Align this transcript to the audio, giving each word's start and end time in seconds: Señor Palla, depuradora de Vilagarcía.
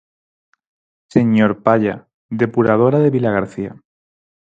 Señor 1.15 1.51
Palla, 1.65 1.95
depuradora 2.41 2.97
de 3.03 3.11
Vilagarcía. 3.15 3.73